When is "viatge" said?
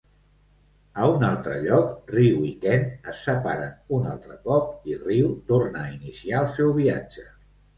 6.81-7.29